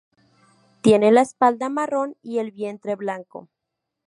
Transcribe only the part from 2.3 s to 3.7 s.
el vientre blanco.